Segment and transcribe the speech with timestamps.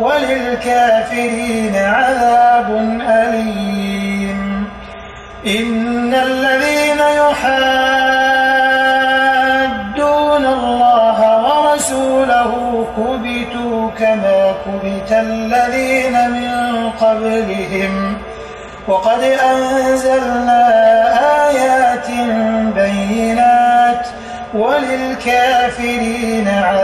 [0.00, 2.70] وللكافرين عذاب
[3.08, 4.68] أليم.
[5.46, 7.54] إن الذين يحادون
[10.46, 12.52] الله ورسوله
[12.96, 16.52] كبتوا كما كبت الذين من
[17.00, 18.18] قبلهم.
[18.88, 20.64] وقد أنزلنا
[21.48, 22.08] آيات
[22.74, 24.06] بينات
[24.54, 26.83] وللكافرين عذاب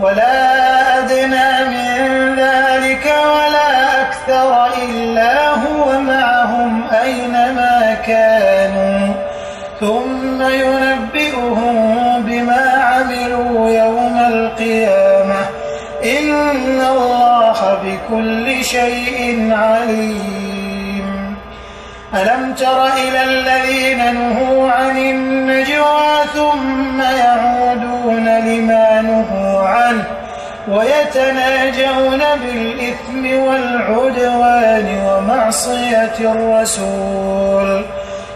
[0.00, 9.14] ولا أدنى من ذلك ولا أكثر إلا هو معهم أينما كانوا.
[9.80, 15.40] ثم ينبئهم بما عملوا يوم القيامة.
[16.04, 21.36] إن الله بكل شيء عليم.
[22.14, 25.43] ألم تر إلى الذين نهوا عن النجوى
[30.68, 37.84] ويتناجون بالإثم والعدوان ومعصية الرسول.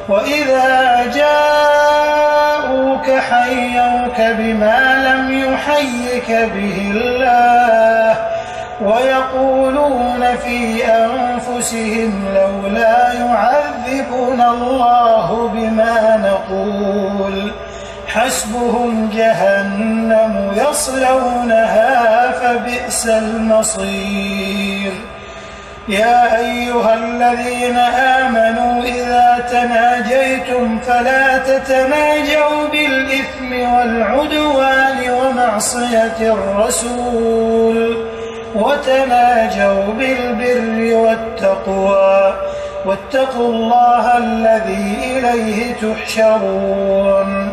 [0.08, 8.16] وإذا جاءوك حيوك بما لم يحيك به الله
[8.82, 17.36] ويقولون في أنفسهم لولا يعذبنا الله بما نقول.
[18.08, 24.92] حسبهم جهنم يصلونها فبئس المصير.
[25.88, 37.96] يا أيها الذين آمنوا إذا تناجيتم فلا تتناجوا بالإثم والعدوان ومعصية الرسول
[38.54, 42.34] وتناجوا بالبر والتقوى.
[42.86, 47.52] واتقوا الله الذي إليه تحشرون.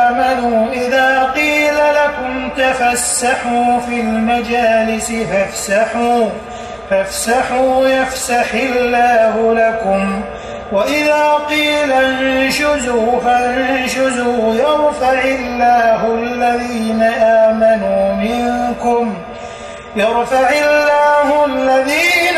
[0.73, 6.29] إذا قيل لكم تفسحوا في المجالس فافسحوا
[6.89, 10.21] فافسحوا يفسح الله لكم.
[10.71, 19.13] وإذا قيل انشزوا فانشزوا يرفع الله الذين آمنوا منكم
[19.95, 22.37] يرفع الله الذين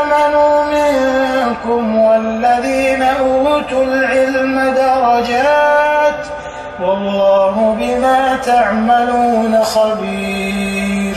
[0.00, 5.83] آمنوا منكم والذين أوتوا العلم درجات
[6.82, 11.16] والله بما تعملون خبير.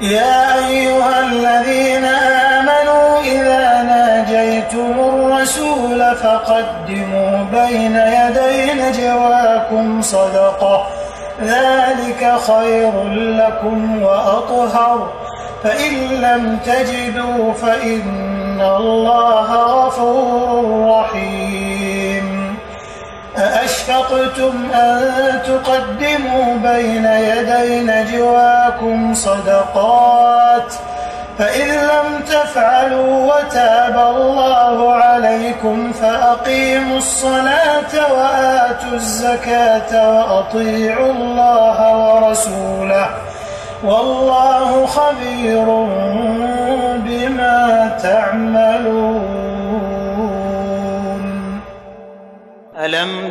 [0.00, 10.86] يا أيها الذين آمنوا إذا ناجيتم الرسول فقدموا بين يدي نجواكم صدقة.
[11.42, 15.12] ذلك خير لكم وأطهر.
[15.64, 21.63] فإن لم تجدوا فإن الله غفور رحيم.
[23.38, 25.00] أأشفقتم أن
[25.46, 30.72] تقدموا بين يدي نجواكم صدقات؟
[31.38, 43.06] فإن لم تفعلوا وتاب الله عليكم فأقيموا الصلاة وآتوا الزكاة وأطيعوا الله ورسوله
[43.84, 45.64] والله خبير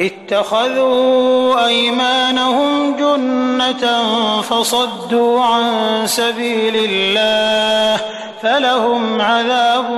[0.00, 4.10] اتخذوا أيمانهم جنة
[4.42, 5.62] فصدوا عن
[6.06, 8.04] سبيل الله
[8.42, 9.90] فلهم عذاب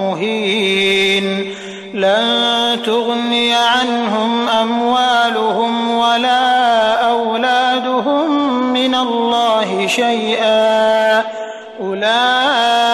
[0.00, 1.54] مهين.
[1.94, 8.30] لن تغني عنهم أموالهم ولا أولادهم
[8.72, 11.24] من الله شيئا.
[11.80, 12.93] أولئك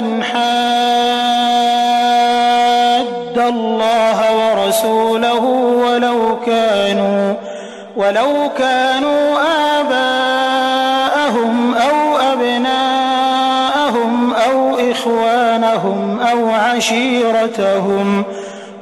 [0.00, 0.42] من حاد
[3.38, 5.44] الله ورسوله
[5.84, 7.34] ولو كانوا
[7.96, 9.38] ولو كانوا
[9.80, 18.24] آباءهم أو أبناءهم أو إخوانهم أو عشيرتهم.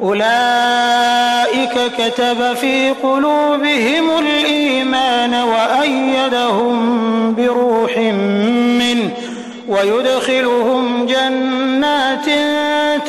[0.02, 6.81] أولئك كتب في قلوبهم الإيمان وأيدهم
[7.35, 7.99] بروح
[9.71, 12.25] ويدخلهم جنات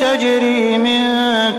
[0.00, 1.02] تجري من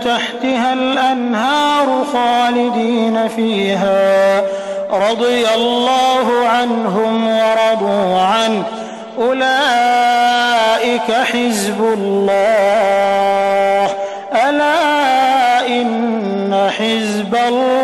[0.00, 4.42] تحتها الأنهار خالدين فيها.
[4.90, 8.64] رضي الله عنهم ورضوا عنه.
[9.18, 13.88] أولئك حزب الله.
[14.48, 17.83] ألا إن حزب الله